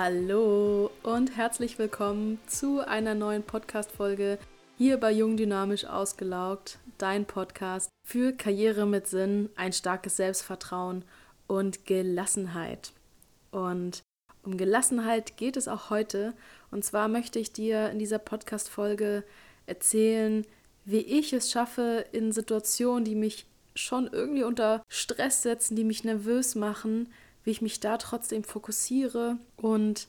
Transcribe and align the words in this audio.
Hallo 0.00 0.92
und 1.02 1.36
herzlich 1.36 1.76
willkommen 1.76 2.38
zu 2.46 2.86
einer 2.86 3.16
neuen 3.16 3.42
Podcast-Folge 3.42 4.38
hier 4.76 4.96
bei 4.96 5.10
Jung 5.10 5.36
Dynamisch 5.36 5.86
Ausgelaugt, 5.86 6.78
dein 6.98 7.24
Podcast 7.24 7.90
für 8.04 8.32
Karriere 8.32 8.86
mit 8.86 9.08
Sinn, 9.08 9.50
ein 9.56 9.72
starkes 9.72 10.14
Selbstvertrauen 10.14 11.04
und 11.48 11.84
Gelassenheit. 11.84 12.92
Und 13.50 14.02
um 14.44 14.56
Gelassenheit 14.56 15.36
geht 15.36 15.56
es 15.56 15.66
auch 15.66 15.90
heute. 15.90 16.32
Und 16.70 16.84
zwar 16.84 17.08
möchte 17.08 17.40
ich 17.40 17.52
dir 17.52 17.90
in 17.90 17.98
dieser 17.98 18.20
Podcast-Folge 18.20 19.24
erzählen, 19.66 20.46
wie 20.84 21.00
ich 21.00 21.32
es 21.32 21.50
schaffe, 21.50 22.04
in 22.12 22.30
Situationen, 22.30 23.04
die 23.04 23.16
mich 23.16 23.46
schon 23.74 24.06
irgendwie 24.06 24.44
unter 24.44 24.84
Stress 24.88 25.42
setzen, 25.42 25.74
die 25.74 25.82
mich 25.82 26.04
nervös 26.04 26.54
machen, 26.54 27.08
wie 27.44 27.50
ich 27.50 27.62
mich 27.62 27.80
da 27.80 27.98
trotzdem 27.98 28.44
fokussiere 28.44 29.36
und 29.56 30.08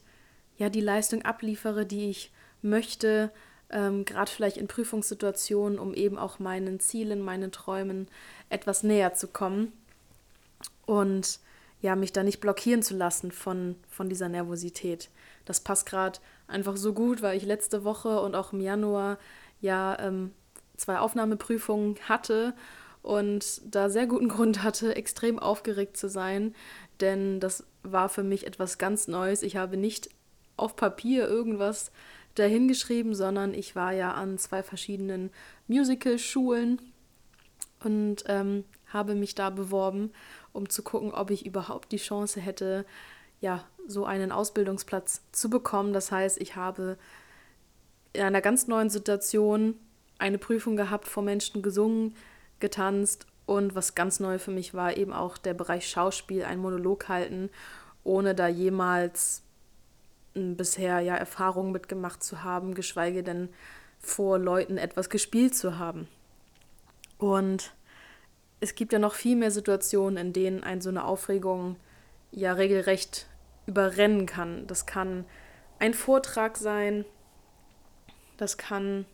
ja 0.56 0.68
die 0.68 0.80
Leistung 0.80 1.22
abliefere, 1.22 1.86
die 1.86 2.10
ich 2.10 2.32
möchte, 2.62 3.30
ähm, 3.70 4.04
gerade 4.04 4.30
vielleicht 4.30 4.56
in 4.56 4.68
Prüfungssituationen, 4.68 5.78
um 5.78 5.94
eben 5.94 6.18
auch 6.18 6.38
meinen 6.38 6.80
Zielen, 6.80 7.20
meinen 7.20 7.52
Träumen 7.52 8.08
etwas 8.48 8.82
näher 8.82 9.14
zu 9.14 9.28
kommen 9.28 9.72
und 10.86 11.38
ja, 11.80 11.96
mich 11.96 12.12
da 12.12 12.22
nicht 12.22 12.40
blockieren 12.40 12.82
zu 12.82 12.94
lassen 12.94 13.32
von, 13.32 13.76
von 13.88 14.08
dieser 14.08 14.28
Nervosität. 14.28 15.08
Das 15.46 15.60
passt 15.60 15.86
gerade 15.86 16.18
einfach 16.46 16.76
so 16.76 16.92
gut, 16.92 17.22
weil 17.22 17.36
ich 17.36 17.44
letzte 17.44 17.84
Woche 17.84 18.20
und 18.20 18.34
auch 18.34 18.52
im 18.52 18.60
Januar 18.60 19.18
ja 19.60 19.98
ähm, 19.98 20.32
zwei 20.76 20.98
Aufnahmeprüfungen 20.98 21.96
hatte 22.08 22.54
und 23.02 23.62
da 23.64 23.88
sehr 23.88 24.06
guten 24.06 24.28
Grund 24.28 24.62
hatte, 24.62 24.94
extrem 24.96 25.38
aufgeregt 25.38 25.96
zu 25.96 26.08
sein, 26.08 26.54
denn 27.00 27.40
das 27.40 27.64
war 27.82 28.08
für 28.08 28.22
mich 28.22 28.46
etwas 28.46 28.78
ganz 28.78 29.08
Neues. 29.08 29.42
Ich 29.42 29.56
habe 29.56 29.76
nicht 29.76 30.10
auf 30.56 30.76
Papier 30.76 31.26
irgendwas 31.26 31.90
dahingeschrieben, 32.34 33.14
sondern 33.14 33.54
ich 33.54 33.74
war 33.74 33.92
ja 33.92 34.12
an 34.12 34.38
zwei 34.38 34.62
verschiedenen 34.62 35.30
Musical-Schulen 35.66 36.80
und 37.82 38.24
ähm, 38.26 38.64
habe 38.86 39.14
mich 39.14 39.34
da 39.34 39.50
beworben, 39.50 40.12
um 40.52 40.68
zu 40.68 40.82
gucken, 40.82 41.12
ob 41.12 41.30
ich 41.30 41.46
überhaupt 41.46 41.92
die 41.92 41.96
Chance 41.96 42.40
hätte, 42.40 42.84
ja, 43.40 43.64
so 43.86 44.04
einen 44.04 44.32
Ausbildungsplatz 44.32 45.22
zu 45.32 45.48
bekommen. 45.48 45.92
Das 45.92 46.12
heißt, 46.12 46.40
ich 46.40 46.56
habe 46.56 46.98
in 48.12 48.22
einer 48.22 48.42
ganz 48.42 48.66
neuen 48.66 48.90
Situation 48.90 49.74
eine 50.18 50.38
Prüfung 50.38 50.76
gehabt, 50.76 51.08
vor 51.08 51.22
Menschen 51.22 51.62
gesungen, 51.62 52.14
getanzt 52.60 53.26
und 53.46 53.74
was 53.74 53.94
ganz 53.94 54.20
neu 54.20 54.38
für 54.38 54.50
mich 54.50 54.74
war, 54.74 54.96
eben 54.96 55.12
auch 55.12 55.38
der 55.38 55.54
Bereich 55.54 55.88
Schauspiel, 55.88 56.44
ein 56.44 56.60
Monolog 56.60 57.08
halten, 57.08 57.50
ohne 58.04 58.34
da 58.34 58.46
jemals 58.48 59.42
bisher 60.34 61.00
ja 61.00 61.16
Erfahrungen 61.16 61.72
mitgemacht 61.72 62.22
zu 62.22 62.44
haben, 62.44 62.74
geschweige 62.74 63.22
denn 63.22 63.48
vor 63.98 64.38
Leuten 64.38 64.78
etwas 64.78 65.10
gespielt 65.10 65.54
zu 65.54 65.78
haben. 65.78 66.08
Und 67.18 67.74
es 68.60 68.74
gibt 68.74 68.92
ja 68.92 68.98
noch 68.98 69.14
viel 69.14 69.36
mehr 69.36 69.50
Situationen, 69.50 70.16
in 70.16 70.32
denen 70.32 70.62
ein 70.62 70.80
so 70.80 70.88
eine 70.88 71.04
Aufregung 71.04 71.76
ja 72.30 72.52
regelrecht 72.52 73.26
überrennen 73.66 74.26
kann. 74.26 74.66
Das 74.66 74.86
kann 74.86 75.24
ein 75.78 75.94
Vortrag 75.94 76.56
sein, 76.56 77.04
das 78.36 78.56
kann 78.56 79.06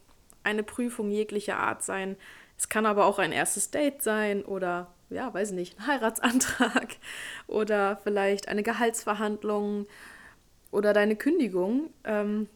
eine 0.45 0.63
Prüfung 0.63 1.11
jeglicher 1.11 1.59
Art 1.59 1.83
sein, 1.83 2.17
es 2.59 2.69
kann 2.69 2.87
aber 2.87 3.07
auch 3.07 3.19
ein 3.19 3.33
erstes 3.33 3.71
Date 3.71 4.03
sein 4.03 4.45
oder, 4.45 4.89
ja, 5.11 5.33
weiß 5.33 5.51
nicht, 5.53 5.79
ein 5.79 5.87
Heiratsantrag 5.87 6.97
oder 7.47 7.99
vielleicht 8.03 8.49
eine 8.49 8.63
Gehaltsverhandlung 8.63 9.87
oder 10.71 10.93
deine 10.93 11.17
Kündigung. 11.17 11.91
Ähm, 12.05 12.49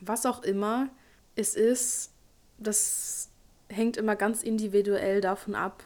was 0.00 0.26
auch 0.26 0.42
immer 0.42 0.90
es 1.34 1.54
ist, 1.54 2.12
das 2.58 3.30
hängt 3.68 3.96
immer 3.96 4.16
ganz 4.16 4.42
individuell 4.42 5.20
davon 5.20 5.54
ab, 5.54 5.84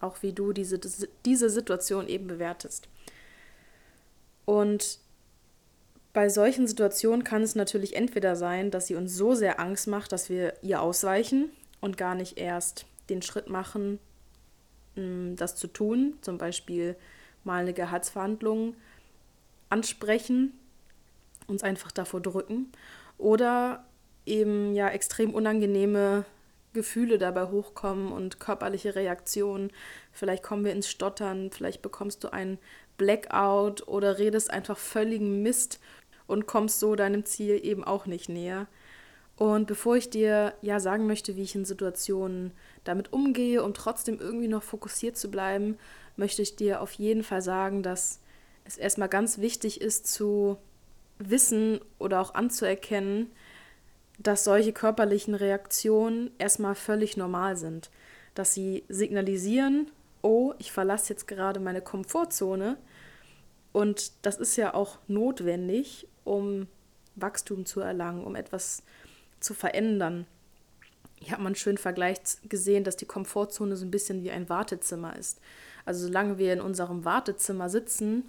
auch 0.00 0.22
wie 0.22 0.32
du 0.32 0.52
diese, 0.52 0.80
diese 1.24 1.50
Situation 1.50 2.08
eben 2.08 2.26
bewertest. 2.26 2.88
Und 4.46 4.98
bei 6.14 6.30
solchen 6.30 6.66
Situationen 6.66 7.22
kann 7.22 7.42
es 7.42 7.54
natürlich 7.54 7.94
entweder 7.94 8.34
sein, 8.34 8.70
dass 8.70 8.86
sie 8.86 8.94
uns 8.94 9.14
so 9.14 9.34
sehr 9.34 9.60
Angst 9.60 9.86
macht, 9.86 10.10
dass 10.10 10.30
wir 10.30 10.54
ihr 10.62 10.80
ausweichen 10.80 11.50
und 11.80 11.96
gar 11.96 12.14
nicht 12.14 12.38
erst 12.38 12.86
den 13.08 13.22
Schritt 13.22 13.48
machen, 13.48 13.98
mm, 14.96 15.36
das 15.36 15.56
zu 15.56 15.66
tun, 15.66 16.14
zum 16.20 16.38
Beispiel 16.38 16.96
mal 17.44 17.62
eine 17.62 17.72
Gehaltsverhandlung 17.72 18.74
ansprechen, 19.70 20.52
uns 21.46 21.62
einfach 21.62 21.92
davor 21.92 22.20
drücken 22.20 22.70
oder 23.16 23.84
eben 24.26 24.74
ja 24.74 24.88
extrem 24.88 25.34
unangenehme 25.34 26.24
Gefühle 26.74 27.18
dabei 27.18 27.46
hochkommen 27.46 28.12
und 28.12 28.40
körperliche 28.40 28.94
Reaktionen. 28.94 29.72
Vielleicht 30.12 30.42
kommen 30.42 30.64
wir 30.64 30.72
ins 30.72 30.88
Stottern, 30.88 31.50
vielleicht 31.50 31.82
bekommst 31.82 32.22
du 32.24 32.32
einen 32.32 32.58
Blackout 32.98 33.88
oder 33.88 34.18
redest 34.18 34.50
einfach 34.50 34.76
völligen 34.76 35.42
Mist 35.42 35.80
und 36.26 36.46
kommst 36.46 36.78
so 36.78 36.94
deinem 36.94 37.24
Ziel 37.24 37.64
eben 37.64 37.84
auch 37.84 38.06
nicht 38.06 38.28
näher. 38.28 38.66
Und 39.38 39.68
bevor 39.68 39.96
ich 39.96 40.10
dir 40.10 40.54
ja 40.62 40.80
sagen 40.80 41.06
möchte, 41.06 41.36
wie 41.36 41.42
ich 41.42 41.54
in 41.54 41.64
Situationen 41.64 42.50
damit 42.82 43.12
umgehe, 43.12 43.62
um 43.62 43.72
trotzdem 43.72 44.18
irgendwie 44.18 44.48
noch 44.48 44.64
fokussiert 44.64 45.16
zu 45.16 45.30
bleiben, 45.30 45.78
möchte 46.16 46.42
ich 46.42 46.56
dir 46.56 46.82
auf 46.82 46.90
jeden 46.94 47.22
Fall 47.22 47.40
sagen, 47.40 47.84
dass 47.84 48.18
es 48.64 48.76
erstmal 48.76 49.08
ganz 49.08 49.38
wichtig 49.38 49.80
ist 49.80 50.12
zu 50.12 50.58
wissen 51.20 51.80
oder 52.00 52.20
auch 52.20 52.34
anzuerkennen, 52.34 53.30
dass 54.18 54.42
solche 54.42 54.72
körperlichen 54.72 55.36
Reaktionen 55.36 56.32
erstmal 56.38 56.74
völlig 56.74 57.16
normal 57.16 57.56
sind. 57.56 57.90
Dass 58.34 58.54
sie 58.54 58.82
signalisieren, 58.88 59.88
oh, 60.20 60.52
ich 60.58 60.72
verlasse 60.72 61.12
jetzt 61.12 61.28
gerade 61.28 61.60
meine 61.60 61.80
Komfortzone. 61.80 62.76
Und 63.70 64.10
das 64.22 64.38
ist 64.38 64.56
ja 64.56 64.74
auch 64.74 64.98
notwendig, 65.06 66.08
um 66.24 66.66
Wachstum 67.14 67.66
zu 67.66 67.78
erlangen, 67.80 68.24
um 68.24 68.34
etwas 68.34 68.82
zu 69.40 69.54
verändern. 69.54 70.26
Ich 71.20 71.32
habe 71.32 71.42
mal 71.42 71.48
einen 71.48 71.56
schönen 71.56 71.78
Vergleich 71.78 72.18
gesehen, 72.48 72.84
dass 72.84 72.96
die 72.96 73.06
Komfortzone 73.06 73.76
so 73.76 73.84
ein 73.84 73.90
bisschen 73.90 74.22
wie 74.22 74.30
ein 74.30 74.48
Wartezimmer 74.48 75.16
ist. 75.16 75.40
Also 75.84 76.06
solange 76.06 76.38
wir 76.38 76.52
in 76.52 76.60
unserem 76.60 77.04
Wartezimmer 77.04 77.68
sitzen, 77.68 78.24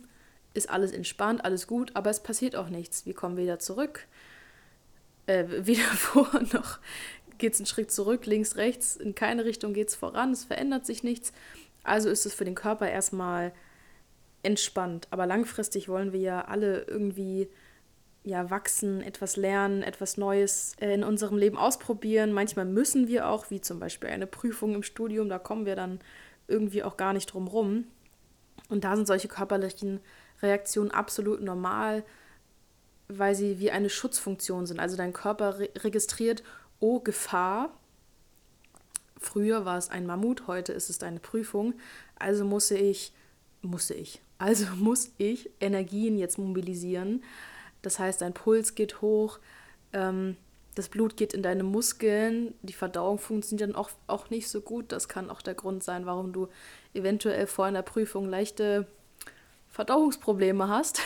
ist 0.53 0.69
alles 0.69 0.91
entspannt, 0.91 1.45
alles 1.45 1.67
gut, 1.67 1.95
aber 1.95 2.09
es 2.09 2.21
passiert 2.21 2.55
auch 2.55 2.69
nichts. 2.69 3.05
Wir 3.05 3.13
kommen 3.13 3.37
wieder 3.37 3.59
zurück, 3.59 4.07
äh, 5.27 5.45
wieder 5.65 5.83
vor, 5.95 6.29
noch 6.53 6.79
geht 7.37 7.53
es 7.53 7.59
einen 7.59 7.67
Schritt 7.67 7.91
zurück, 7.91 8.25
links, 8.25 8.57
rechts, 8.57 8.95
in 8.95 9.15
keine 9.15 9.45
Richtung 9.45 9.73
geht 9.73 9.89
es 9.89 9.95
voran, 9.95 10.31
es 10.31 10.43
verändert 10.45 10.85
sich 10.85 11.03
nichts. 11.03 11.31
Also 11.83 12.09
ist 12.09 12.25
es 12.25 12.33
für 12.33 12.45
den 12.45 12.55
Körper 12.55 12.89
erstmal 12.89 13.53
entspannt. 14.43 15.07
Aber 15.11 15.25
langfristig 15.25 15.89
wollen 15.89 16.11
wir 16.11 16.19
ja 16.19 16.41
alle 16.41 16.83
irgendwie 16.83 17.49
ja, 18.23 18.49
wachsen, 18.49 19.01
etwas 19.01 19.37
lernen, 19.37 19.81
etwas 19.81 20.17
Neues 20.17 20.73
äh, 20.79 20.93
in 20.93 21.03
unserem 21.03 21.37
Leben 21.37 21.57
ausprobieren. 21.57 22.33
Manchmal 22.33 22.65
müssen 22.65 23.07
wir 23.07 23.27
auch, 23.27 23.49
wie 23.49 23.61
zum 23.61 23.79
Beispiel 23.79 24.09
eine 24.09 24.27
Prüfung 24.27 24.75
im 24.75 24.83
Studium, 24.83 25.29
da 25.29 25.39
kommen 25.39 25.65
wir 25.65 25.75
dann 25.75 25.99
irgendwie 26.47 26.83
auch 26.83 26.97
gar 26.97 27.13
nicht 27.13 27.27
drum 27.27 27.47
rum. 27.47 27.85
Und 28.69 28.83
da 28.83 28.95
sind 28.95 29.07
solche 29.07 29.27
körperlichen 29.27 29.99
Reaktionen 30.41 30.91
absolut 30.91 31.41
normal, 31.41 32.03
weil 33.07 33.35
sie 33.35 33.59
wie 33.59 33.71
eine 33.71 33.89
Schutzfunktion 33.89 34.65
sind. 34.65 34.79
Also 34.79 34.97
dein 34.97 35.13
Körper 35.13 35.59
re 35.59 35.69
registriert, 35.77 36.43
oh, 36.79 36.99
Gefahr. 36.99 37.73
Früher 39.17 39.65
war 39.65 39.77
es 39.77 39.89
ein 39.89 40.05
Mammut, 40.05 40.47
heute 40.47 40.73
ist 40.73 40.89
es 40.89 41.01
eine 41.01 41.19
Prüfung. 41.19 41.73
Also 42.15 42.45
muss 42.45 42.69
ich, 42.71 43.13
musste 43.61 43.93
ich, 43.93 44.21
also 44.37 44.65
muss 44.75 45.11
ich 45.17 45.49
Energien 45.59 46.17
jetzt 46.17 46.37
mobilisieren 46.37 47.23
das 47.81 47.99
heißt, 47.99 48.21
dein 48.21 48.33
Puls 48.33 48.75
geht 48.75 49.01
hoch, 49.01 49.39
ähm, 49.93 50.37
das 50.75 50.87
Blut 50.89 51.17
geht 51.17 51.33
in 51.33 51.43
deine 51.43 51.63
Muskeln, 51.63 52.53
die 52.61 52.73
Verdauung 52.73 53.19
funktioniert 53.19 53.69
dann 53.69 53.75
auch, 53.75 53.89
auch 54.07 54.29
nicht 54.29 54.47
so 54.47 54.61
gut. 54.61 54.91
Das 54.91 55.09
kann 55.09 55.29
auch 55.29 55.41
der 55.41 55.55
Grund 55.55 55.83
sein, 55.83 56.05
warum 56.05 56.31
du 56.31 56.47
eventuell 56.93 57.47
vor 57.47 57.65
einer 57.65 57.81
Prüfung 57.81 58.29
leichte 58.29 58.87
Verdauungsprobleme 59.67 60.69
hast. 60.69 61.01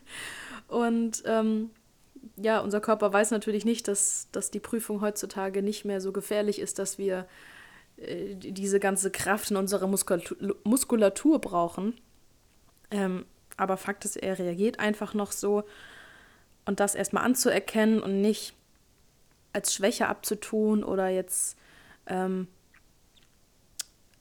Und 0.68 1.22
ähm, 1.26 1.70
ja, 2.36 2.60
unser 2.60 2.80
Körper 2.80 3.12
weiß 3.12 3.30
natürlich 3.30 3.64
nicht, 3.64 3.86
dass, 3.86 4.28
dass 4.32 4.50
die 4.50 4.60
Prüfung 4.60 5.00
heutzutage 5.00 5.62
nicht 5.62 5.84
mehr 5.84 6.00
so 6.00 6.10
gefährlich 6.10 6.58
ist, 6.58 6.78
dass 6.78 6.98
wir 6.98 7.28
äh, 7.96 8.34
diese 8.34 8.80
ganze 8.80 9.10
Kraft 9.10 9.50
in 9.50 9.56
unserer 9.56 9.86
Muskulatur, 9.86 10.56
Muskulatur 10.64 11.40
brauchen. 11.40 11.94
Ähm, 12.90 13.26
aber 13.56 13.76
Fakt 13.76 14.04
ist, 14.04 14.16
er 14.16 14.38
reagiert 14.38 14.80
einfach 14.80 15.14
noch 15.14 15.30
so 15.30 15.62
und 16.66 16.80
das 16.80 16.94
erstmal 16.94 17.24
anzuerkennen 17.24 18.02
und 18.02 18.20
nicht 18.20 18.54
als 19.52 19.74
Schwäche 19.74 20.08
abzutun 20.08 20.82
oder 20.82 21.08
jetzt 21.08 21.56
ähm, 22.06 22.48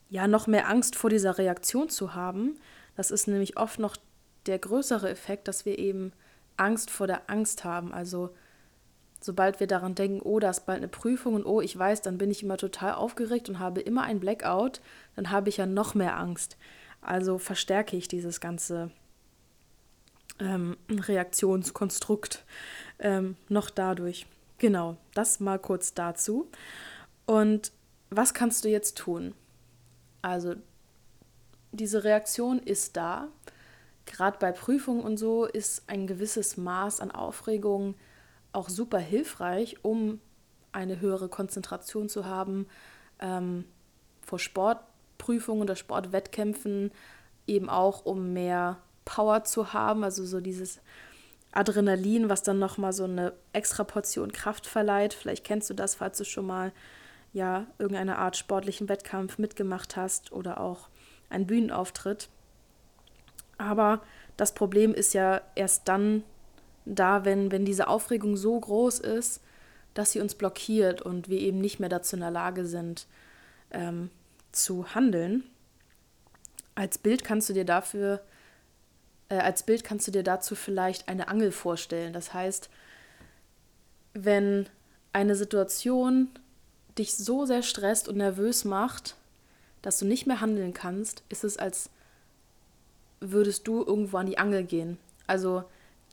ja 0.09 0.27
noch 0.27 0.47
mehr 0.47 0.69
Angst 0.69 0.95
vor 0.95 1.09
dieser 1.09 1.37
Reaktion 1.37 1.89
zu 1.89 2.13
haben. 2.13 2.59
Das 2.95 3.11
ist 3.11 3.27
nämlich 3.27 3.57
oft 3.57 3.79
noch 3.79 3.97
der 4.45 4.59
größere 4.59 5.09
Effekt, 5.09 5.47
dass 5.47 5.65
wir 5.65 5.79
eben 5.79 6.11
Angst 6.57 6.91
vor 6.91 7.07
der 7.07 7.29
Angst 7.29 7.63
haben. 7.63 7.91
Also 7.93 8.29
sobald 9.21 9.59
wir 9.59 9.67
daran 9.67 9.95
denken, 9.95 10.21
oh, 10.21 10.39
da 10.39 10.49
ist 10.49 10.65
bald 10.65 10.77
eine 10.77 10.87
Prüfung 10.87 11.33
und 11.33 11.45
oh, 11.45 11.61
ich 11.61 11.77
weiß, 11.77 12.01
dann 12.01 12.17
bin 12.17 12.29
ich 12.29 12.43
immer 12.43 12.57
total 12.57 12.93
aufgeregt 12.93 13.49
und 13.49 13.59
habe 13.59 13.81
immer 13.81 14.03
ein 14.03 14.19
Blackout, 14.19 14.81
dann 15.15 15.31
habe 15.31 15.49
ich 15.49 15.57
ja 15.57 15.65
noch 15.65 15.95
mehr 15.95 16.17
Angst. 16.17 16.57
Also 17.01 17.37
verstärke 17.37 17.97
ich 17.97 18.07
dieses 18.07 18.39
ganze 18.39 18.91
ähm, 20.39 20.77
Reaktionskonstrukt 20.89 22.43
ähm, 22.99 23.35
noch 23.49 23.69
dadurch. 23.69 24.25
Genau, 24.57 24.97
das 25.13 25.39
mal 25.39 25.59
kurz 25.59 25.93
dazu. 25.93 26.49
Und 27.25 27.71
was 28.09 28.33
kannst 28.33 28.63
du 28.63 28.69
jetzt 28.69 28.97
tun? 28.97 29.33
Also, 30.21 30.55
diese 31.71 32.03
Reaktion 32.03 32.59
ist 32.59 32.95
da. 32.95 33.27
Gerade 34.05 34.37
bei 34.37 34.51
Prüfungen 34.51 35.03
und 35.03 35.17
so 35.17 35.45
ist 35.45 35.83
ein 35.87 36.07
gewisses 36.07 36.57
Maß 36.57 36.99
an 36.99 37.11
Aufregung 37.11 37.95
auch 38.51 38.69
super 38.69 38.99
hilfreich, 38.99 39.77
um 39.83 40.19
eine 40.71 40.99
höhere 40.99 41.29
Konzentration 41.29 42.09
zu 42.09 42.25
haben 42.25 42.67
ähm, 43.19 43.65
vor 44.21 44.39
Sportprüfungen 44.39 45.63
oder 45.63 45.75
Sportwettkämpfen, 45.75 46.91
eben 47.47 47.69
auch 47.69 48.05
um 48.05 48.33
mehr 48.33 48.77
Power 49.05 49.43
zu 49.43 49.73
haben, 49.73 50.03
also 50.03 50.25
so 50.25 50.39
dieses 50.41 50.79
Adrenalin, 51.51 52.29
was 52.29 52.43
dann 52.43 52.59
nochmal 52.59 52.93
so 52.93 53.03
eine 53.03 53.33
extra 53.53 53.83
Portion 53.83 54.31
Kraft 54.31 54.65
verleiht. 54.67 55.13
Vielleicht 55.13 55.43
kennst 55.43 55.69
du 55.69 55.73
das, 55.73 55.95
falls 55.95 56.17
du 56.17 56.25
schon 56.25 56.47
mal 56.47 56.71
ja 57.31 57.67
irgendeine 57.77 58.17
Art 58.17 58.37
sportlichen 58.37 58.89
Wettkampf 58.89 59.37
mitgemacht 59.37 59.95
hast 59.95 60.31
oder 60.31 60.59
auch 60.59 60.89
einen 61.29 61.47
Bühnenauftritt. 61.47 62.29
Aber 63.57 64.01
das 64.37 64.53
Problem 64.53 64.93
ist 64.93 65.13
ja 65.13 65.41
erst 65.55 65.87
dann 65.87 66.23
da, 66.85 67.23
wenn, 67.25 67.51
wenn 67.51 67.65
diese 67.65 67.87
Aufregung 67.87 68.35
so 68.35 68.59
groß 68.59 68.99
ist, 68.99 69.41
dass 69.93 70.11
sie 70.11 70.19
uns 70.19 70.35
blockiert 70.35 71.01
und 71.01 71.29
wir 71.29 71.39
eben 71.39 71.59
nicht 71.59 71.79
mehr 71.79 71.89
dazu 71.89 72.15
in 72.15 72.21
der 72.21 72.31
Lage 72.31 72.65
sind, 72.65 73.07
ähm, 73.71 74.09
zu 74.51 74.95
handeln. 74.95 75.43
Als 76.75 76.97
Bild 76.97 77.23
kannst 77.23 77.49
du 77.49 77.53
dir 77.53 77.65
dafür, 77.65 78.21
äh, 79.33 79.39
als 79.39 79.63
Bild 79.63 79.83
kannst 79.83 80.07
du 80.07 80.11
dir 80.11 80.23
dazu 80.23 80.55
vielleicht 80.55 81.09
eine 81.09 81.27
Angel 81.27 81.51
vorstellen. 81.51 82.13
Das 82.13 82.33
heißt, 82.33 82.69
wenn 84.13 84.67
eine 85.11 85.35
Situation 85.35 86.29
dich 86.97 87.15
so 87.15 87.45
sehr 87.45 87.63
stresst 87.63 88.07
und 88.07 88.17
nervös 88.17 88.63
macht, 88.63 89.15
dass 89.81 89.97
du 89.97 90.05
nicht 90.05 90.27
mehr 90.27 90.39
handeln 90.39 90.73
kannst, 90.73 91.23
ist 91.29 91.43
es, 91.43 91.57
als 91.57 91.89
würdest 93.19 93.67
du 93.67 93.83
irgendwo 93.83 94.17
an 94.17 94.27
die 94.27 94.37
Angel 94.37 94.63
gehen. 94.63 94.97
Also 95.25 95.63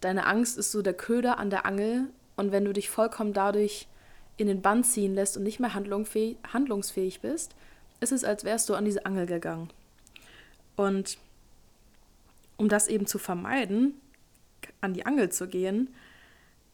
deine 0.00 0.26
Angst 0.26 0.56
ist 0.56 0.72
so 0.72 0.80
der 0.80 0.94
Köder 0.94 1.38
an 1.38 1.50
der 1.50 1.66
Angel 1.66 2.04
und 2.36 2.52
wenn 2.52 2.64
du 2.64 2.72
dich 2.72 2.88
vollkommen 2.88 3.34
dadurch 3.34 3.86
in 4.38 4.46
den 4.46 4.62
Bann 4.62 4.82
ziehen 4.82 5.14
lässt 5.14 5.36
und 5.36 5.42
nicht 5.42 5.60
mehr 5.60 5.74
handlungsfähig 5.74 7.20
bist, 7.20 7.54
ist 8.00 8.12
es, 8.12 8.24
als 8.24 8.44
wärst 8.44 8.70
du 8.70 8.74
an 8.74 8.86
diese 8.86 9.04
Angel 9.04 9.26
gegangen. 9.26 9.68
Und 10.76 11.18
um 12.60 12.68
das 12.68 12.88
eben 12.88 13.06
zu 13.06 13.18
vermeiden, 13.18 13.98
an 14.82 14.92
die 14.92 15.06
Angel 15.06 15.30
zu 15.30 15.48
gehen, 15.48 15.88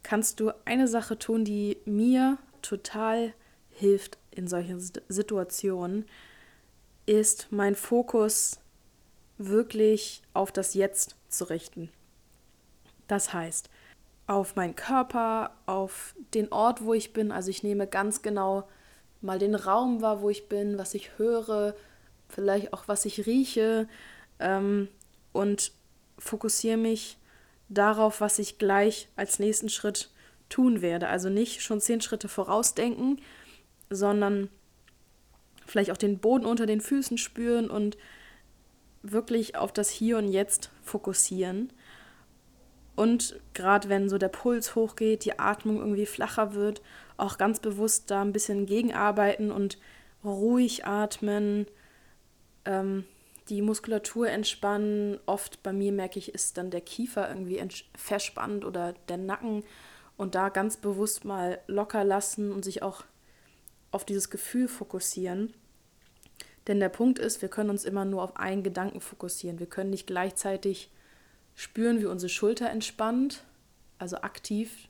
kannst 0.03 0.41
du 0.41 0.51
eine 0.65 0.89
Sache 0.89 1.17
tun, 1.17 1.45
die 1.45 1.79
mir 1.85 2.39
total 2.61 3.33
hilft 3.71 4.19
in 4.33 4.49
solchen 4.49 4.81
Situationen, 5.09 6.05
ist 7.07 7.53
mein 7.53 7.77
Fokus 7.77 8.59
wirklich 9.39 10.23
auf 10.35 10.51
das 10.51 10.75
Jetzt 10.75 11.15
zu 11.29 11.45
richten. 11.45 11.89
Das 13.07 13.33
heißt, 13.33 13.71
auf 14.27 14.57
meinen 14.57 14.75
Körper, 14.75 15.53
auf 15.67 16.17
den 16.35 16.51
Ort, 16.51 16.83
wo 16.83 16.95
ich 16.95 17.13
bin. 17.13 17.31
Also 17.31 17.51
ich 17.51 17.63
nehme 17.63 17.87
ganz 17.87 18.23
genau 18.23 18.69
mal 19.21 19.39
den 19.39 19.55
Raum 19.55 20.03
wahr, 20.03 20.21
wo 20.21 20.31
ich 20.31 20.49
bin, 20.49 20.79
was 20.79 20.95
ich 20.95 21.17
höre, 21.17 21.77
vielleicht 22.29 22.73
auch 22.73 22.89
was 22.89 23.05
ich 23.05 23.27
rieche 23.27 23.89
ähm, 24.41 24.89
und 25.33 25.71
fokussiere 26.19 26.77
mich 26.77 27.19
darauf, 27.69 28.21
was 28.21 28.39
ich 28.39 28.59
gleich 28.59 29.09
als 29.17 29.39
nächsten 29.39 29.69
Schritt 29.69 30.11
tun 30.49 30.81
werde. 30.81 31.09
Also 31.09 31.29
nicht 31.29 31.63
schon 31.63 31.81
zehn 31.81 32.01
Schritte 32.01 32.29
vorausdenken, 32.29 33.21
sondern 33.91 34.49
vielleicht 35.67 35.91
auch 35.91 35.97
den 35.97 36.19
Boden 36.19 36.47
unter 36.47 36.67
den 36.67 36.81
Füßen 36.81 37.19
spüren 37.19 37.71
und 37.71 37.97
wirklich 39.03 39.57
auf 39.57 39.73
das 39.73 39.91
Hier 39.91 40.19
und 40.19 40.29
Jetzt 40.29 40.71
fokussieren. 40.83 41.73
Und 42.95 43.39
gerade 43.53 43.89
wenn 43.89 44.09
so 44.09 44.17
der 44.17 44.29
Puls 44.29 44.75
hochgeht, 44.75 45.25
die 45.25 45.39
Atmung 45.39 45.79
irgendwie 45.79 46.07
flacher 46.07 46.55
wird, 46.55 46.81
auch 47.19 47.37
ganz 47.37 47.61
bewusst 47.61 48.11
da 48.11 48.23
ein 48.23 48.33
bisschen 48.33 48.67
gegenarbeiten 48.67 49.51
und 49.51 49.79
ruhig 50.25 50.87
atmen, 50.87 51.67
ähm, 52.65 53.05
die 53.49 53.63
Muskulatur 53.63 54.29
entspannen. 54.29 55.19
Oft 55.27 55.63
bei 55.63 55.73
mir 55.73 55.93
merke 55.93 56.19
ich, 56.19 56.35
ist 56.35 56.59
dann 56.59 56.71
der 56.71 56.81
Kiefer 56.81 57.29
irgendwie 57.29 57.63
verspannt 57.95 58.65
oder 58.65 58.95
der 59.09 59.17
Nacken 59.17 59.65
und 60.17 60.35
da 60.35 60.49
ganz 60.49 60.77
bewusst 60.77 61.25
mal 61.25 61.61
locker 61.67 62.05
lassen 62.05 62.53
und 62.53 62.65
sich 62.65 62.83
auch 62.83 63.05
auf 63.91 64.05
dieses 64.05 64.31
Gefühl 64.31 64.69
fokussieren. 64.69 65.55
Denn 66.67 66.81
der 66.81 66.89
Punkt 66.89 67.19
ist, 67.19 67.43
wir 67.43 67.49
können 67.49 67.71
uns 67.71 67.85
immer 67.85 68.05
nur 68.05 68.23
auf 68.23 68.37
einen 68.37 68.63
Gedanken 68.63 69.01
fokussieren. 69.01 69.61
Wir 69.61 69.69
können 69.69 69.91
nicht 69.91 70.07
gleichzeitig 70.07 70.91
spüren, 71.55 72.01
wie 72.01 72.07
unsere 72.07 72.29
Schulter 72.29 72.69
entspannt, 72.71 73.45
also 73.99 74.19
aktiv 74.19 74.89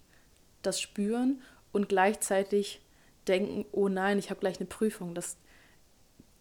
das 0.63 0.81
spüren 0.81 1.43
und 1.73 1.89
gleichzeitig 1.89 2.81
denken, 3.29 3.67
oh 3.73 3.89
nein, 3.89 4.19
ich 4.19 4.31
habe 4.31 4.41
gleich 4.41 4.59
eine 4.59 4.67
Prüfung. 4.67 5.15
Das 5.15 5.37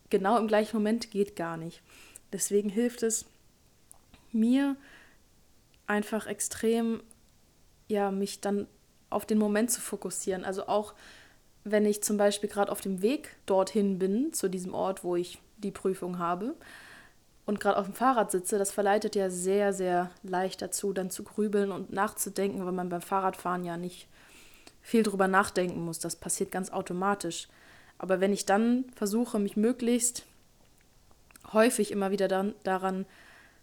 genau 0.10 0.38
im 0.38 0.48
gleichen 0.48 0.78
Moment 0.78 1.12
geht 1.12 1.36
gar 1.36 1.58
nicht. 1.58 1.82
Deswegen 2.32 2.70
hilft 2.70 3.04
es 3.04 3.26
mir 4.32 4.76
einfach 5.88 6.28
extrem, 6.28 7.02
ja, 7.88 8.12
mich 8.12 8.42
dann 8.42 8.68
auf 9.10 9.26
den 9.26 9.38
Moment 9.38 9.72
zu 9.72 9.82
fokussieren. 9.82 10.44
Also 10.44 10.68
auch 10.68 10.94
wenn 11.64 11.86
ich 11.86 12.04
zum 12.04 12.18
Beispiel 12.18 12.50
gerade 12.50 12.72
auf 12.72 12.82
dem 12.82 13.02
Weg 13.02 13.36
dorthin 13.46 13.98
bin, 14.00 14.34
zu 14.34 14.50
diesem 14.50 14.74
Ort, 14.74 15.04
wo 15.04 15.16
ich 15.16 15.40
die 15.58 15.72
Prüfung 15.72 16.20
habe, 16.20 16.56
und 17.46 17.60
gerade 17.60 17.78
auf 17.78 17.86
dem 17.86 17.94
Fahrrad 17.94 18.32
sitze, 18.32 18.58
das 18.58 18.72
verleitet 18.72 19.16
ja 19.16 19.30
sehr, 19.30 19.72
sehr 19.72 20.10
leicht 20.24 20.62
dazu, 20.62 20.94
dann 20.94 21.12
zu 21.12 21.24
grübeln 21.24 21.72
und 21.72 21.94
nachzudenken, 21.94 22.66
weil 22.66 22.72
man 22.72 22.90
beim 22.90 23.02
Fahrradfahren 23.02 23.64
ja 23.64 23.78
nicht 23.78 24.08
viel 24.82 25.04
drüber 25.04 25.28
nachdenken 25.28 25.86
muss. 25.86 26.00
Das 26.00 26.16
passiert 26.16 26.52
ganz 26.52 26.72
automatisch. 26.72 27.48
Aber 27.98 28.20
wenn 28.20 28.34
ich 28.34 28.46
dann 28.46 28.86
versuche, 28.96 29.40
mich 29.40 29.56
möglichst 29.56 30.26
häufig 31.54 31.92
immer 31.92 32.12
wieder 32.12 32.28
dann, 32.28 32.54
daran 32.64 33.06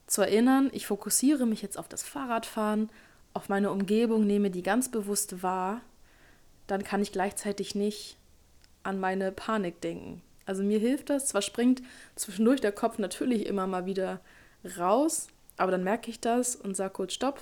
zu 0.06 0.22
erinnern, 0.22 0.70
ich 0.72 0.86
fokussiere 0.86 1.46
mich 1.46 1.62
jetzt 1.62 1.78
auf 1.78 1.88
das 1.88 2.02
Fahrradfahren, 2.02 2.90
auf 3.34 3.48
meine 3.48 3.70
Umgebung, 3.70 4.26
nehme 4.26 4.50
die 4.50 4.62
ganz 4.62 4.90
bewusst 4.90 5.42
wahr, 5.42 5.80
dann 6.66 6.84
kann 6.84 7.02
ich 7.02 7.12
gleichzeitig 7.12 7.74
nicht 7.74 8.16
an 8.82 9.00
meine 9.00 9.32
Panik 9.32 9.80
denken. 9.80 10.22
Also 10.46 10.62
mir 10.62 10.78
hilft 10.78 11.10
das. 11.10 11.26
Zwar 11.26 11.42
springt 11.42 11.82
zwischendurch 12.16 12.60
der 12.60 12.72
Kopf 12.72 12.98
natürlich 12.98 13.46
immer 13.46 13.66
mal 13.66 13.86
wieder 13.86 14.20
raus, 14.78 15.28
aber 15.56 15.70
dann 15.70 15.84
merke 15.84 16.10
ich 16.10 16.20
das 16.20 16.56
und 16.56 16.76
sage 16.76 16.94
kurz 16.94 17.14
Stopp. 17.14 17.40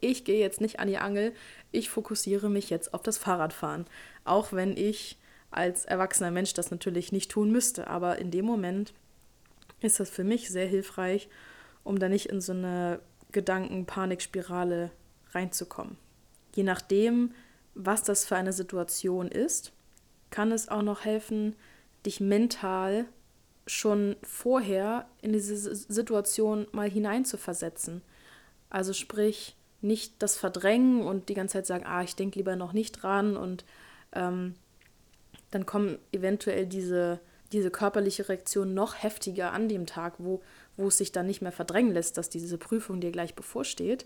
Ich 0.00 0.24
gehe 0.24 0.40
jetzt 0.40 0.60
nicht 0.60 0.80
an 0.80 0.88
die 0.88 0.98
Angel, 0.98 1.32
ich 1.72 1.88
fokussiere 1.88 2.50
mich 2.50 2.70
jetzt 2.70 2.92
auf 2.92 3.02
das 3.02 3.18
Fahrradfahren. 3.18 3.86
Auch 4.24 4.52
wenn 4.52 4.76
ich 4.76 5.18
als 5.54 5.84
erwachsener 5.84 6.30
Mensch 6.30 6.52
das 6.52 6.70
natürlich 6.70 7.12
nicht 7.12 7.30
tun 7.30 7.50
müsste. 7.50 7.86
Aber 7.88 8.18
in 8.18 8.30
dem 8.30 8.44
Moment 8.44 8.92
ist 9.80 10.00
das 10.00 10.10
für 10.10 10.24
mich 10.24 10.50
sehr 10.50 10.66
hilfreich, 10.66 11.28
um 11.82 11.98
da 11.98 12.08
nicht 12.08 12.26
in 12.26 12.40
so 12.40 12.52
eine 12.52 13.00
Gedanken-Panikspirale 13.32 14.90
reinzukommen. 15.32 15.96
Je 16.54 16.62
nachdem, 16.62 17.32
was 17.74 18.02
das 18.02 18.24
für 18.24 18.36
eine 18.36 18.52
Situation 18.52 19.28
ist, 19.28 19.72
kann 20.30 20.52
es 20.52 20.68
auch 20.68 20.82
noch 20.82 21.04
helfen, 21.04 21.54
dich 22.06 22.20
mental 22.20 23.06
schon 23.66 24.16
vorher 24.22 25.06
in 25.22 25.32
diese 25.32 25.56
Situation 25.56 26.66
mal 26.72 26.90
hineinzuversetzen. 26.90 28.02
Also 28.70 28.92
sprich, 28.92 29.56
nicht 29.80 30.14
das 30.22 30.36
Verdrängen 30.36 31.02
und 31.02 31.28
die 31.28 31.34
ganze 31.34 31.54
Zeit 31.54 31.66
sagen, 31.66 31.84
ah, 31.86 32.02
ich 32.02 32.16
denke 32.16 32.38
lieber 32.38 32.56
noch 32.56 32.72
nicht 32.72 33.02
dran 33.02 33.36
und 33.36 33.64
ähm, 34.12 34.54
dann 35.54 35.66
kommen 35.66 35.98
eventuell 36.10 36.66
diese, 36.66 37.20
diese 37.52 37.70
körperliche 37.70 38.28
Reaktion 38.28 38.74
noch 38.74 39.02
heftiger 39.02 39.52
an 39.52 39.68
dem 39.68 39.86
Tag, 39.86 40.14
wo, 40.18 40.42
wo 40.76 40.88
es 40.88 40.98
sich 40.98 41.12
dann 41.12 41.26
nicht 41.26 41.42
mehr 41.42 41.52
verdrängen 41.52 41.92
lässt, 41.92 42.18
dass 42.18 42.28
diese 42.28 42.58
Prüfung 42.58 43.00
dir 43.00 43.12
gleich 43.12 43.34
bevorsteht, 43.34 44.04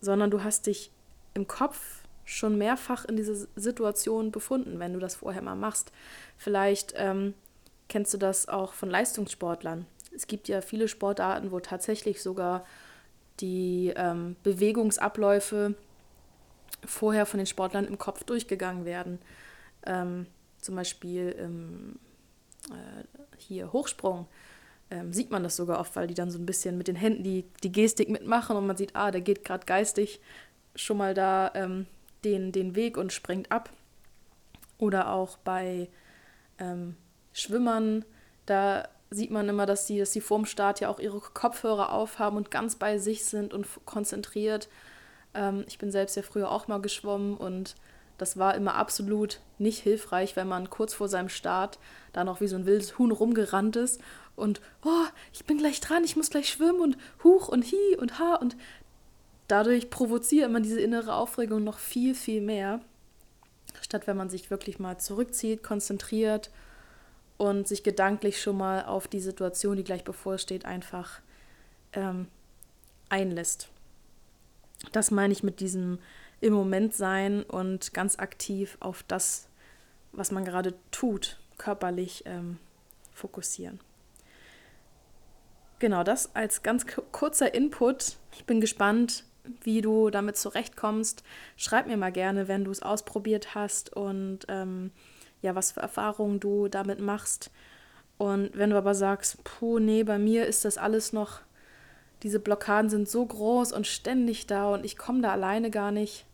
sondern 0.00 0.30
du 0.30 0.42
hast 0.42 0.66
dich 0.66 0.90
im 1.34 1.46
Kopf 1.46 2.02
schon 2.24 2.56
mehrfach 2.56 3.04
in 3.04 3.16
diese 3.16 3.48
Situation 3.56 4.30
befunden, 4.30 4.78
wenn 4.78 4.94
du 4.94 5.00
das 5.00 5.16
vorher 5.16 5.42
mal 5.42 5.56
machst. 5.56 5.92
Vielleicht 6.38 6.94
ähm, 6.96 7.34
kennst 7.88 8.14
du 8.14 8.18
das 8.18 8.48
auch 8.48 8.72
von 8.72 8.88
Leistungssportlern. 8.88 9.84
Es 10.14 10.26
gibt 10.26 10.48
ja 10.48 10.62
viele 10.62 10.88
Sportarten, 10.88 11.52
wo 11.52 11.60
tatsächlich 11.60 12.22
sogar 12.22 12.64
die 13.40 13.92
ähm, 13.96 14.36
Bewegungsabläufe 14.42 15.74
vorher 16.86 17.26
von 17.26 17.38
den 17.38 17.46
Sportlern 17.46 17.86
im 17.86 17.98
Kopf 17.98 18.24
durchgegangen 18.24 18.84
werden. 18.84 19.18
Ähm, 19.84 20.26
zum 20.60 20.76
Beispiel 20.76 21.30
im, 21.30 21.98
äh, 22.70 23.04
hier 23.38 23.72
Hochsprung 23.72 24.26
ähm, 24.90 25.12
sieht 25.12 25.30
man 25.30 25.42
das 25.42 25.56
sogar 25.56 25.78
oft, 25.78 25.94
weil 25.96 26.06
die 26.06 26.14
dann 26.14 26.30
so 26.30 26.38
ein 26.38 26.46
bisschen 26.46 26.76
mit 26.76 26.88
den 26.88 26.96
Händen 26.96 27.22
die, 27.22 27.44
die 27.62 27.72
Gestik 27.72 28.08
mitmachen 28.08 28.56
und 28.56 28.66
man 28.66 28.76
sieht, 28.76 28.96
ah, 28.96 29.10
der 29.10 29.20
geht 29.20 29.44
gerade 29.44 29.64
geistig 29.64 30.20
schon 30.74 30.96
mal 30.96 31.14
da 31.14 31.50
ähm, 31.54 31.86
den, 32.24 32.52
den 32.52 32.74
Weg 32.74 32.96
und 32.96 33.12
springt 33.12 33.50
ab. 33.50 33.70
Oder 34.78 35.12
auch 35.12 35.36
bei 35.38 35.88
ähm, 36.58 36.96
Schwimmern, 37.32 38.04
da 38.46 38.88
sieht 39.10 39.30
man 39.30 39.48
immer, 39.48 39.66
dass 39.66 39.86
die, 39.86 39.98
dass 39.98 40.12
die 40.12 40.20
vorm 40.20 40.46
Start 40.46 40.80
ja 40.80 40.88
auch 40.88 40.98
ihre 40.98 41.20
Kopfhörer 41.20 41.92
aufhaben 41.92 42.36
und 42.36 42.50
ganz 42.50 42.76
bei 42.76 42.98
sich 42.98 43.24
sind 43.24 43.52
und 43.52 43.66
konzentriert. 43.84 44.68
Ähm, 45.34 45.64
ich 45.68 45.78
bin 45.78 45.90
selbst 45.90 46.16
ja 46.16 46.22
früher 46.22 46.50
auch 46.50 46.68
mal 46.68 46.80
geschwommen 46.80 47.36
und 47.36 47.74
das 48.20 48.38
war 48.38 48.54
immer 48.54 48.74
absolut 48.74 49.40
nicht 49.58 49.78
hilfreich, 49.78 50.36
wenn 50.36 50.48
man 50.48 50.68
kurz 50.68 50.92
vor 50.92 51.08
seinem 51.08 51.30
Start 51.30 51.78
da 52.12 52.22
noch 52.22 52.40
wie 52.40 52.48
so 52.48 52.56
ein 52.56 52.66
wildes 52.66 52.98
Huhn 52.98 53.10
rumgerannt 53.10 53.76
ist 53.76 54.00
und, 54.36 54.60
oh, 54.84 55.04
ich 55.32 55.44
bin 55.46 55.58
gleich 55.58 55.80
dran, 55.80 56.04
ich 56.04 56.16
muss 56.16 56.30
gleich 56.30 56.48
schwimmen 56.48 56.80
und 56.80 56.98
huch 57.24 57.48
und 57.48 57.64
hi 57.64 57.96
und 57.98 58.18
ha 58.18 58.34
und 58.34 58.56
dadurch 59.48 59.90
provoziert 59.90 60.50
man 60.50 60.62
diese 60.62 60.80
innere 60.80 61.14
Aufregung 61.14 61.64
noch 61.64 61.78
viel, 61.78 62.14
viel 62.14 62.42
mehr, 62.42 62.80
statt 63.80 64.06
wenn 64.06 64.16
man 64.16 64.28
sich 64.28 64.50
wirklich 64.50 64.78
mal 64.78 64.98
zurückzieht, 64.98 65.62
konzentriert 65.62 66.50
und 67.38 67.68
sich 67.68 67.82
gedanklich 67.82 68.40
schon 68.42 68.58
mal 68.58 68.84
auf 68.84 69.08
die 69.08 69.20
Situation, 69.20 69.76
die 69.76 69.84
gleich 69.84 70.04
bevorsteht, 70.04 70.66
einfach 70.66 71.20
ähm, 71.94 72.28
einlässt. 73.08 73.68
Das 74.92 75.10
meine 75.10 75.32
ich 75.32 75.42
mit 75.42 75.60
diesem 75.60 75.98
im 76.40 76.52
Moment 76.52 76.94
sein 76.94 77.42
und 77.42 77.92
ganz 77.92 78.18
aktiv 78.18 78.76
auf 78.80 79.02
das, 79.02 79.48
was 80.12 80.30
man 80.30 80.44
gerade 80.44 80.74
tut, 80.90 81.38
körperlich 81.58 82.22
ähm, 82.26 82.58
fokussieren. 83.12 83.80
Genau, 85.78 86.02
das 86.02 86.34
als 86.34 86.62
ganz 86.62 86.86
kurzer 87.12 87.54
Input. 87.54 88.16
Ich 88.32 88.44
bin 88.44 88.60
gespannt, 88.60 89.24
wie 89.62 89.80
du 89.80 90.10
damit 90.10 90.36
zurechtkommst. 90.36 91.22
Schreib 91.56 91.86
mir 91.86 91.96
mal 91.96 92.12
gerne, 92.12 92.48
wenn 92.48 92.64
du 92.64 92.70
es 92.70 92.82
ausprobiert 92.82 93.54
hast 93.54 93.94
und 93.94 94.40
ähm, 94.48 94.90
ja, 95.42 95.54
was 95.54 95.72
für 95.72 95.80
Erfahrungen 95.80 96.38
du 96.40 96.68
damit 96.68 97.00
machst. 97.00 97.50
Und 98.18 98.50
wenn 98.54 98.70
du 98.70 98.76
aber 98.76 98.94
sagst, 98.94 99.42
puh, 99.44 99.78
nee, 99.78 100.04
bei 100.04 100.18
mir 100.18 100.46
ist 100.46 100.66
das 100.66 100.76
alles 100.76 101.14
noch, 101.14 101.40
diese 102.22 102.38
Blockaden 102.38 102.90
sind 102.90 103.08
so 103.08 103.24
groß 103.24 103.72
und 103.72 103.86
ständig 103.86 104.46
da 104.46 104.74
und 104.74 104.84
ich 104.84 104.98
komme 104.98 105.22
da 105.22 105.32
alleine 105.32 105.70
gar 105.70 105.90
nicht 105.90 106.26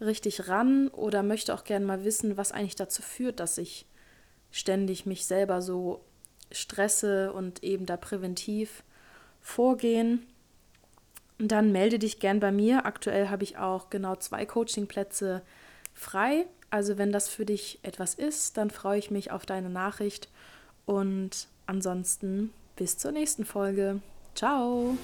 richtig 0.00 0.48
ran 0.48 0.88
oder 0.88 1.22
möchte 1.22 1.54
auch 1.54 1.64
gerne 1.64 1.86
mal 1.86 2.04
wissen, 2.04 2.36
was 2.36 2.52
eigentlich 2.52 2.76
dazu 2.76 3.02
führt, 3.02 3.40
dass 3.40 3.58
ich 3.58 3.86
ständig 4.50 5.06
mich 5.06 5.26
selber 5.26 5.62
so 5.62 6.04
stresse 6.50 7.32
und 7.32 7.62
eben 7.62 7.86
da 7.86 7.96
präventiv 7.96 8.82
vorgehen, 9.40 10.26
dann 11.38 11.72
melde 11.72 11.98
dich 11.98 12.20
gern 12.20 12.40
bei 12.40 12.52
mir. 12.52 12.84
Aktuell 12.86 13.28
habe 13.28 13.44
ich 13.44 13.56
auch 13.56 13.90
genau 13.90 14.16
zwei 14.16 14.44
Coachingplätze 14.44 15.42
frei. 15.94 16.46
Also 16.70 16.98
wenn 16.98 17.12
das 17.12 17.28
für 17.28 17.46
dich 17.46 17.78
etwas 17.82 18.14
ist, 18.14 18.56
dann 18.56 18.70
freue 18.70 18.98
ich 18.98 19.10
mich 19.10 19.30
auf 19.30 19.46
deine 19.46 19.70
Nachricht 19.70 20.28
und 20.86 21.48
ansonsten 21.66 22.52
bis 22.76 22.98
zur 22.98 23.12
nächsten 23.12 23.44
Folge. 23.44 24.00
Ciao! 24.34 24.96